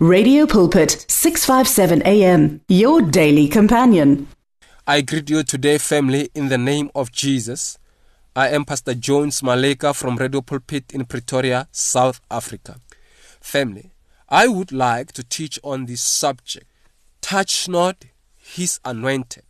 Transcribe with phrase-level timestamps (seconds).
[0.00, 4.28] Radio Pulpit 657 AM your daily companion.
[4.86, 7.78] I greet you today family in the name of Jesus.
[8.36, 12.76] I am Pastor Jones Maleka from Radio Pulpit in Pretoria, South Africa.
[13.40, 13.90] Family,
[14.28, 16.70] I would like to teach on this subject.
[17.20, 18.04] Touch not
[18.36, 19.42] his anointed.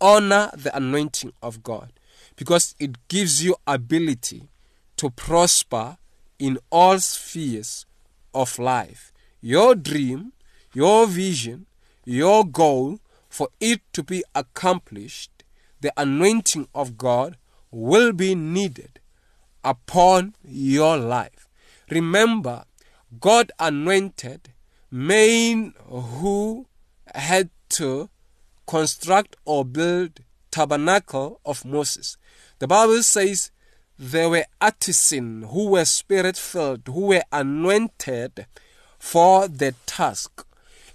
[0.00, 1.92] Honor the anointing of God
[2.34, 4.48] because it gives you ability
[4.96, 5.96] to prosper
[6.40, 7.86] in all spheres
[8.34, 9.11] of life.
[9.42, 10.32] Your dream,
[10.72, 11.66] your vision,
[12.04, 15.42] your goal, for it to be accomplished,
[15.80, 17.36] the anointing of God
[17.72, 19.00] will be needed
[19.64, 21.48] upon your life.
[21.90, 22.64] Remember,
[23.20, 24.52] God anointed
[24.90, 26.66] men who
[27.14, 28.10] had to
[28.66, 30.20] construct or build
[30.52, 32.16] tabernacle of Moses.
[32.60, 33.50] The Bible says
[33.98, 38.46] there were artisans who were spirit filled, who were anointed
[39.02, 40.46] for the task.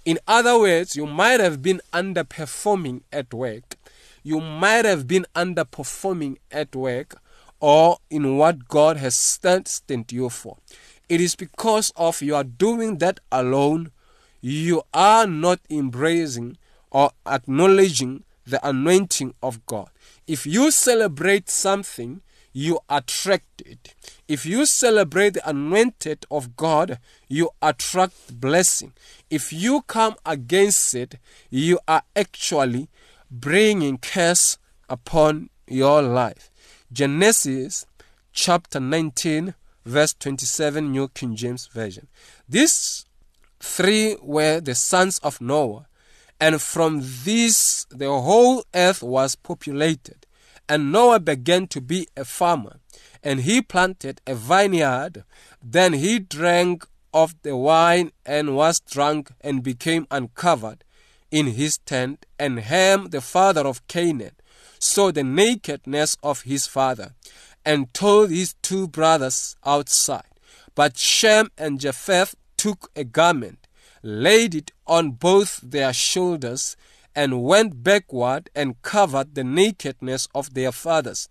[0.06, 3.76] In other words, you might have been underperforming at work,
[4.22, 7.20] you might have been underperforming at work
[7.60, 10.56] or in what God has sent you for.
[11.10, 13.92] It is because of you are doing that alone,
[14.40, 16.56] you are not embracing
[16.90, 19.90] or acknowledging the anointing of God.
[20.26, 22.22] If you celebrate something,
[22.58, 23.94] you attract it.
[24.26, 28.94] If you celebrate the anointed of God, you attract blessing.
[29.30, 31.20] If you come against it,
[31.50, 32.88] you are actually
[33.30, 36.50] bringing curse upon your life.
[36.92, 37.86] Genesis
[38.32, 39.54] chapter 19,
[39.86, 42.08] verse 27, New King James Version.
[42.48, 43.06] These
[43.60, 45.86] three were the sons of Noah,
[46.40, 50.26] and from these the whole earth was populated.
[50.68, 52.80] And Noah began to be a farmer,
[53.22, 55.24] and he planted a vineyard.
[55.62, 60.84] Then he drank of the wine and was drunk and became uncovered
[61.30, 62.26] in his tent.
[62.38, 64.32] And Ham, the father of Canaan,
[64.78, 67.14] saw the nakedness of his father
[67.64, 70.22] and told his two brothers outside.
[70.74, 73.66] But Shem and Japheth took a garment,
[74.02, 76.76] laid it on both their shoulders,
[77.18, 81.28] and went backward and covered the nakedness of their fathers.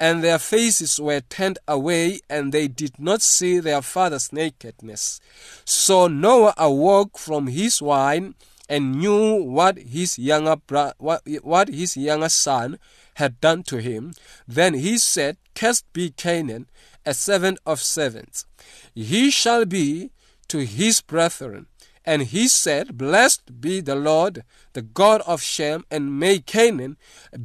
[0.00, 5.20] And their faces were turned away, and they did not see their father's nakedness.
[5.64, 8.34] So Noah awoke from his wine
[8.68, 12.80] and knew what his younger bro- what, what his younger son
[13.14, 14.14] had done to him.
[14.48, 16.66] Then he said, Cursed be Canaan,
[17.06, 18.44] a servant of servants.
[18.92, 20.10] He shall be
[20.48, 21.68] to his brethren
[22.08, 24.42] and he said, Blessed be the Lord,
[24.72, 26.96] the God of Shem, and may Canaan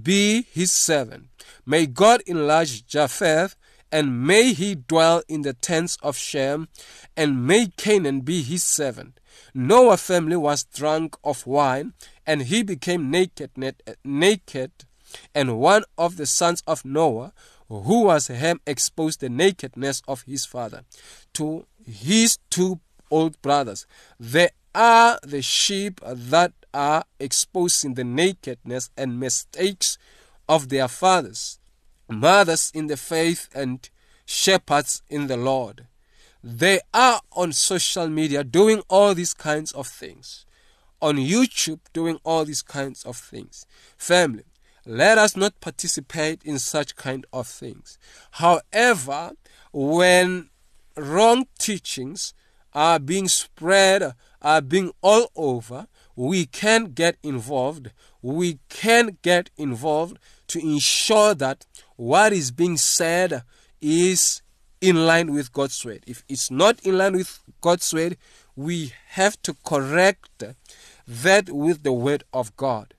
[0.02, 1.26] be his servant.
[1.66, 3.58] May God enlarge Japheth,
[3.92, 6.70] and may he dwell in the tents of Shem,
[7.18, 9.20] and may Canaan be his servant.
[9.54, 11.92] Noah's family was drunk of wine,
[12.26, 14.72] and he became naked, eh, naked,
[15.36, 17.34] and one of the sons of Noah,
[17.68, 20.86] who was Ham, exposed the nakedness of his father
[21.34, 23.86] to his two old brothers.
[24.20, 29.98] They are the sheep that are exposing the nakedness and mistakes
[30.50, 31.60] of their fathers,
[32.10, 33.90] mothers in the faith, and
[34.26, 35.88] shepherds in the Lord.
[36.44, 40.46] They are on social media doing all these kinds of things,
[41.02, 43.66] on YouTube doing all these kinds of things.
[43.98, 44.44] Family,
[44.86, 47.98] let us not participate in such kind of things.
[48.32, 49.32] However,
[49.72, 50.50] when
[50.98, 52.34] wrong teachings
[52.74, 57.92] are being spread, are being all over, we can get involved.
[58.22, 60.18] We can get involved
[60.48, 63.44] to ensure that what is being said
[63.82, 64.42] is
[64.82, 66.04] in line with God's word.
[66.08, 68.18] If it's not in line with God's word,
[68.56, 70.44] we have to correct
[71.08, 72.94] that with the word of God.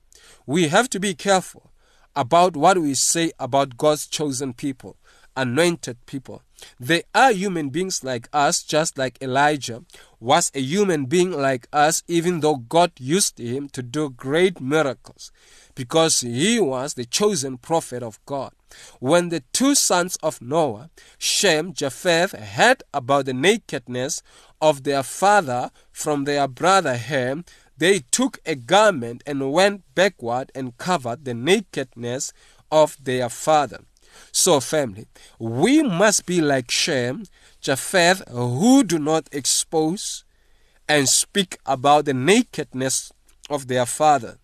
[0.47, 1.73] We have to be careful
[2.17, 4.97] about what we say about God's chosen people,
[5.37, 6.43] anointed people.
[6.79, 9.83] They are human beings like us, just like Elijah
[10.21, 15.31] was a human being like us, even though God used him to do great miracles,
[15.75, 18.53] because he was the chosen prophet of God.
[19.01, 24.23] When the two sons of Noah, Shem, Japheth, heard about the nakedness
[24.61, 27.45] of their father from their brother Ham,
[27.77, 32.33] they took a garment and went backward and covered the nakedness
[32.71, 33.81] of their father.
[34.33, 35.07] So, family,
[35.39, 37.25] we must be like Shem,
[37.61, 40.25] Japheth, who do not expose
[40.89, 43.13] and speak about the nakedness
[43.49, 44.39] of their father,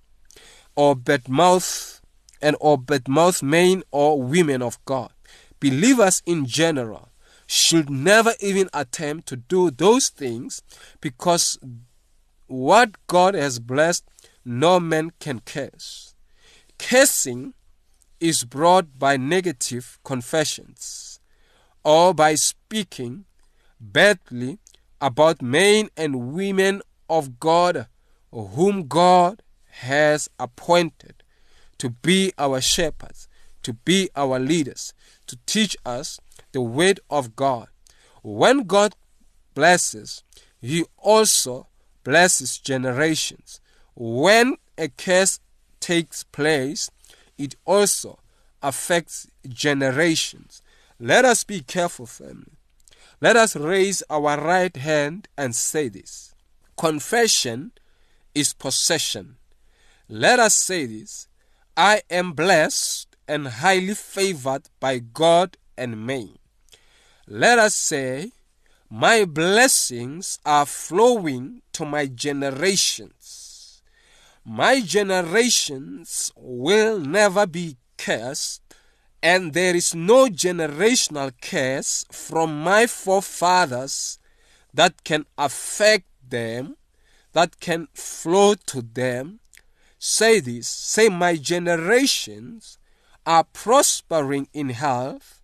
[0.74, 2.00] or bad mouth
[2.42, 5.12] and or bad mouth men or women of God.
[5.60, 7.08] Believers in general
[7.46, 10.62] should never even attempt to do those things
[11.00, 11.58] because
[12.46, 14.04] what God has blessed,
[14.44, 16.14] no man can curse.
[16.78, 17.54] Cursing
[18.20, 21.20] is brought by negative confessions
[21.84, 23.24] or by speaking
[23.80, 24.58] badly
[25.00, 27.86] about men and women of God
[28.30, 31.22] whom God has appointed
[31.78, 33.26] to be our shepherds,
[33.62, 34.92] to be our leaders,
[35.26, 36.20] to teach us
[36.52, 37.68] the word of God.
[38.22, 38.94] When God
[39.54, 40.22] blesses,
[40.60, 41.68] He also
[42.04, 43.60] blesses generations.
[43.94, 45.40] When a curse
[45.80, 46.90] takes place,
[47.40, 48.18] it also
[48.62, 50.60] affects generations.
[51.00, 52.52] Let us be careful, family.
[53.22, 56.34] Let us raise our right hand and say this
[56.76, 57.72] Confession
[58.34, 59.36] is possession.
[60.06, 61.28] Let us say this
[61.76, 66.36] I am blessed and highly favored by God and men.
[67.26, 68.32] Let us say,
[68.90, 73.39] My blessings are flowing to my generations.
[74.52, 78.60] My generations will never be cursed,
[79.22, 84.18] and there is no generational curse from my forefathers
[84.74, 86.76] that can affect them,
[87.30, 89.38] that can flow to them.
[90.00, 92.76] Say this say, My generations
[93.24, 95.42] are prospering in health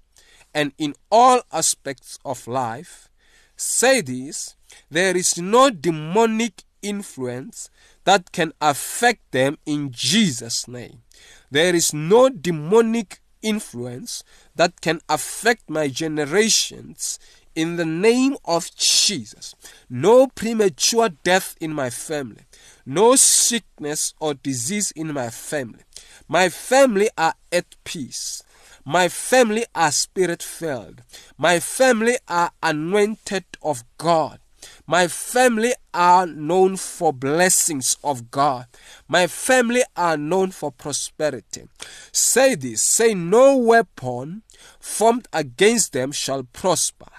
[0.52, 3.08] and in all aspects of life.
[3.56, 4.56] Say this
[4.90, 7.70] there is no demonic influence
[8.06, 11.02] that can affect them in Jesus' name.
[11.50, 14.22] There is no demonic influence
[14.54, 17.18] that can affect my generations
[17.56, 19.56] in the name of Jesus.
[19.90, 22.44] No premature death in my family.
[22.86, 25.82] No sickness or disease in my family.
[26.28, 28.42] My family are at peace.
[28.84, 31.02] My family are spirit filled.
[31.36, 34.38] My family are anointed of God.
[34.86, 38.66] My family are known for blessings of God.
[39.08, 41.68] My family are known for prosperity.
[42.12, 44.42] Say this say, No weapon
[44.78, 47.10] formed against them shall prosper.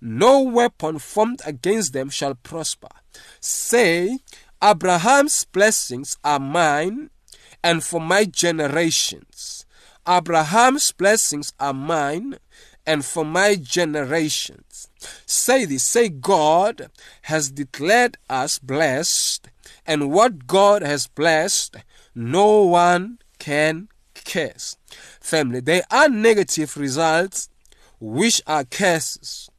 [0.00, 2.88] No weapon formed against them shall prosper.
[3.38, 4.18] Say,
[4.60, 7.10] Abraham's blessings are mine
[7.62, 9.64] and for my generations.
[10.08, 12.38] Abraham's blessings are mine
[12.84, 14.88] and for my generations.
[15.26, 16.90] Say this, say, God
[17.22, 19.48] has declared us blessed,
[19.86, 21.76] and what God has blessed,
[22.14, 23.88] no one can
[24.24, 24.76] curse.
[25.20, 27.48] Family, there are negative results
[28.00, 29.50] which are curses.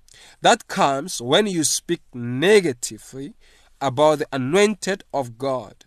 [0.41, 3.33] That comes when you speak negatively
[3.79, 5.85] about the anointed of God.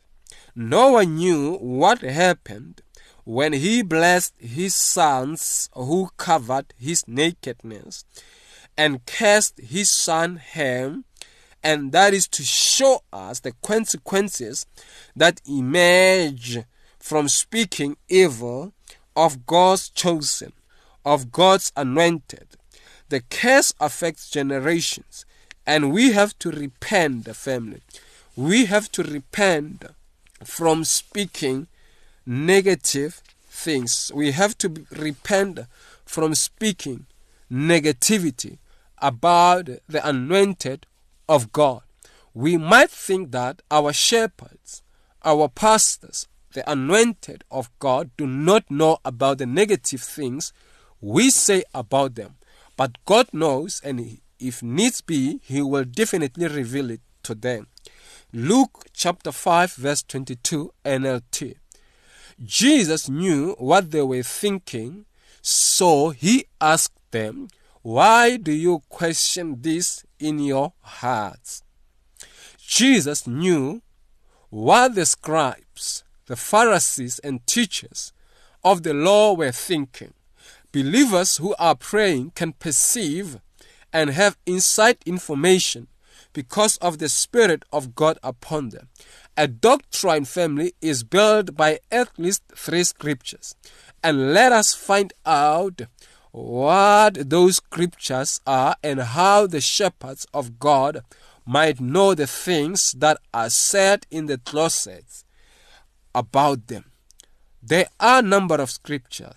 [0.55, 2.81] Noah knew what happened
[3.25, 8.05] when he blessed his sons who covered his nakedness
[8.77, 11.05] and cursed his son Ham,
[11.63, 14.67] and that is to show us the consequences
[15.15, 16.59] that emerge
[16.99, 18.73] from speaking evil
[19.15, 20.53] of God's chosen,
[21.05, 22.49] of God's anointed.
[23.09, 25.25] The curse affects generations,
[25.67, 27.81] and we have to repent, the family.
[28.37, 29.85] We have to repent
[30.45, 31.69] from speaking
[32.27, 34.13] negative things.
[34.15, 35.61] We have to repent
[36.05, 37.07] from speaking
[37.51, 38.59] negativity
[39.01, 40.87] about the anointed
[41.29, 41.83] of God.
[42.35, 44.83] We might think that our shepherds,
[45.25, 50.53] our pastors, the anointed of God do not know about the negative things
[51.01, 52.37] we say about them.
[52.77, 57.69] But God knows, and if needs be, He will definitely reveal it to them.
[58.33, 61.55] Luke chapter 5, verse 22 NLT.
[62.43, 65.07] Jesus knew what they were thinking,
[65.41, 67.49] so he asked them,
[67.87, 71.63] Why do you question this in your hearts?
[72.59, 73.81] Jesus knew
[74.51, 78.13] what the scribes, the Pharisees, and teachers
[78.65, 80.15] of the law were thinking.
[80.73, 83.39] Believers who are praying can perceive
[83.93, 85.87] and have inside information
[86.33, 88.89] because of the Spirit of God upon them.
[89.37, 93.55] A doctrine family is built by at least three scriptures.
[94.03, 95.83] And let us find out
[96.37, 101.01] what those scriptures are and how the shepherds of God
[101.47, 105.25] might know the things that are said in the closets
[106.15, 106.85] about them.
[107.63, 109.33] There are a number of scriptures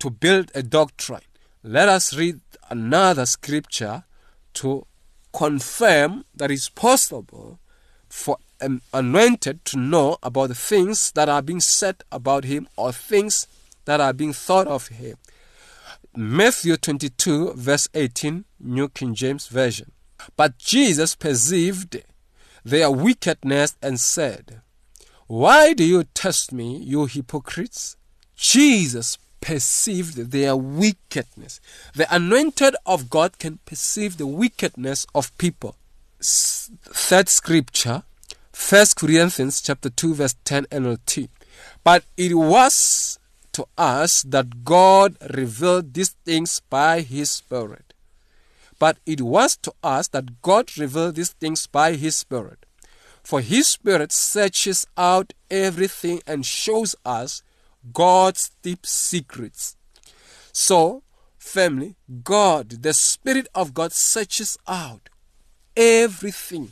[0.00, 1.20] to build a doctrine.
[1.62, 4.02] Let us read another scripture
[4.54, 4.86] to
[5.32, 7.60] confirm that it's possible
[8.08, 12.90] for an anointed to know about the things that are being said about him or
[12.90, 13.46] things
[13.84, 15.16] that are being thought of him.
[16.20, 19.92] Matthew 22, verse 18, New King James Version.
[20.36, 22.02] But Jesus perceived
[22.64, 24.60] their wickedness and said,
[25.28, 27.96] Why do you test me, you hypocrites?
[28.34, 31.60] Jesus perceived their wickedness.
[31.94, 35.76] The anointed of God can perceive the wickedness of people.
[36.20, 38.02] Third scripture,
[38.68, 41.28] 1 Corinthians chapter 2 verse 10 NLT.
[41.84, 43.17] But it was
[43.58, 47.92] to us that God revealed these things by his spirit.
[48.78, 52.64] But it was to us that God revealed these things by his spirit.
[53.24, 57.42] For his spirit searches out everything and shows us
[57.92, 59.76] God's deep secrets.
[60.52, 61.02] So,
[61.36, 65.08] family, God, the Spirit of God searches out
[65.76, 66.70] everything,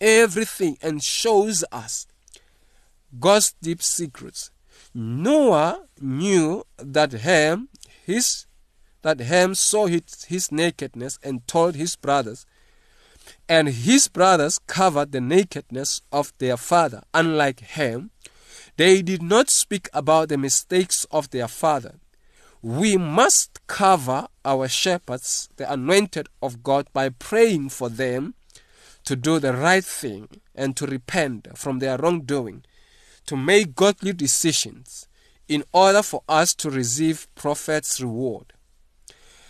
[0.00, 2.06] everything, and shows us
[3.18, 4.50] God's deep secrets.
[4.94, 7.68] Noah knew that Ham,
[8.04, 8.46] his
[9.02, 12.46] that Ham saw his, his nakedness and told his brothers,
[13.48, 17.02] and his brothers covered the nakedness of their father.
[17.12, 18.10] Unlike Ham,
[18.76, 21.96] they did not speak about the mistakes of their father.
[22.62, 28.34] We must cover our shepherds, the anointed of God, by praying for them
[29.04, 32.64] to do the right thing and to repent from their wrongdoing,
[33.26, 35.08] to make godly decisions
[35.48, 38.52] in order for us to receive prophet's reward.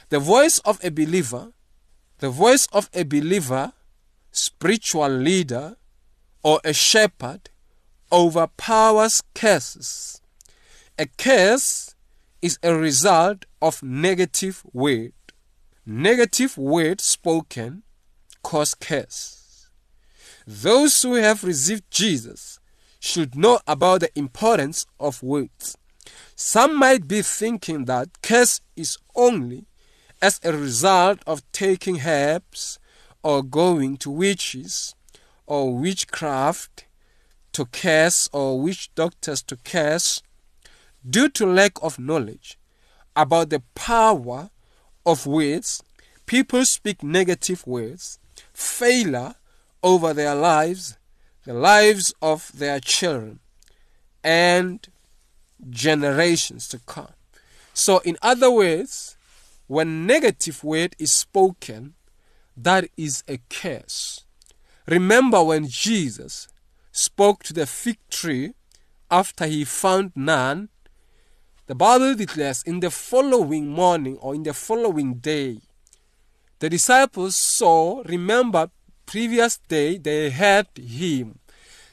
[0.08, 1.52] The voice of a believer,
[2.18, 3.72] the voice of a believer,
[4.30, 5.76] spiritual leader,
[6.42, 7.50] or a shepherd
[8.12, 10.20] overpowers curses.
[10.98, 11.94] A curse
[12.42, 15.12] is a result of negative word.
[15.86, 17.82] Negative word spoken
[18.42, 19.68] cause curse.
[20.46, 22.60] Those who have received Jesus
[23.04, 25.76] should know about the importance of words.
[26.34, 29.66] Some might be thinking that curse is only
[30.22, 32.78] as a result of taking herbs
[33.22, 34.94] or going to witches
[35.46, 36.86] or witchcraft
[37.52, 40.22] to curse or witch doctors to curse
[41.08, 42.58] due to lack of knowledge
[43.14, 44.48] about the power
[45.04, 45.82] of words.
[46.24, 48.18] People speak negative words,
[48.54, 49.34] failure
[49.82, 50.96] over their lives,
[51.44, 53.40] the lives of their children,
[54.22, 54.86] and
[55.70, 57.12] generations to come.
[57.74, 59.16] So, in other words,
[59.66, 61.94] when negative word is spoken,
[62.56, 64.24] that is a curse.
[64.86, 66.48] Remember when Jesus
[66.92, 68.52] spoke to the fig tree
[69.10, 70.68] after he found none,
[71.66, 75.60] the Bible declares in the following morning or in the following day,
[76.58, 78.70] the disciples saw, remember,
[79.06, 81.38] previous day they heard him.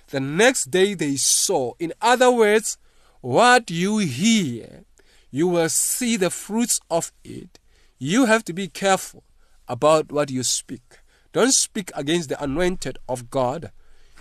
[0.09, 1.73] The next day they saw.
[1.79, 2.77] In other words,
[3.21, 4.83] what you hear,
[5.29, 7.59] you will see the fruits of it.
[7.97, 9.23] You have to be careful
[9.67, 10.99] about what you speak.
[11.31, 13.71] Don't speak against the anointed of God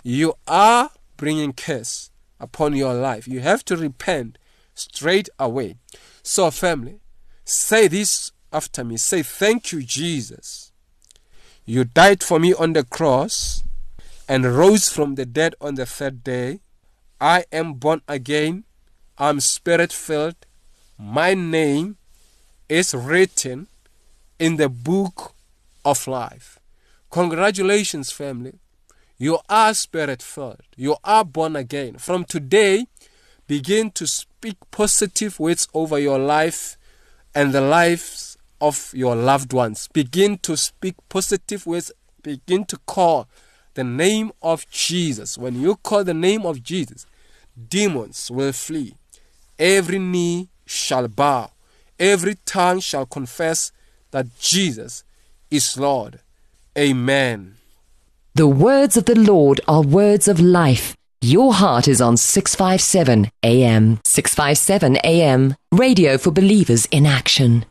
[0.03, 3.27] you are bringing curse upon your life.
[3.27, 4.37] You have to repent
[4.73, 5.75] straight away.
[6.23, 7.01] So, family,
[7.43, 8.97] say this after me.
[8.97, 10.70] Say, Thank you, Jesus.
[11.65, 13.63] You died for me on the cross
[14.27, 16.59] and rose from the dead on the third day.
[17.19, 18.63] I am born again.
[19.17, 20.35] I'm spirit filled.
[20.97, 21.97] My name
[22.67, 23.67] is written
[24.39, 25.33] in the book
[25.85, 26.59] of life.
[27.11, 28.53] Congratulations, family.
[29.17, 30.63] You are spirit filled.
[30.75, 31.97] You are born again.
[31.97, 32.87] From today,
[33.47, 36.77] begin to speak positive words over your life
[37.35, 38.30] and the lives
[38.61, 39.89] of your loved ones.
[39.91, 41.91] Begin to speak positive words.
[42.23, 43.27] Begin to call
[43.73, 45.37] the name of Jesus.
[45.37, 47.05] When you call the name of Jesus,
[47.69, 48.95] demons will flee.
[49.57, 51.51] Every knee shall bow.
[51.99, 53.71] Every tongue shall confess
[54.11, 55.03] that Jesus
[55.49, 56.19] is Lord.
[56.77, 57.55] Amen.
[58.35, 60.95] The words of the Lord are words of life.
[61.21, 63.99] Your heart is on 657 AM.
[64.03, 65.55] 657 AM.
[65.71, 67.65] Radio for believers in action.